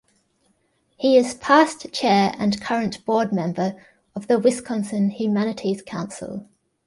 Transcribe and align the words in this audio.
He 0.97 1.15
is 1.15 1.35
past 1.35 1.93
Chair 1.93 2.33
and 2.39 2.59
current 2.59 3.05
board 3.05 3.31
member 3.31 3.75
of 4.15 4.25
the 4.25 4.39
Wisconsin 4.39 5.11
Humanities 5.11 5.83
Council. 5.83 6.49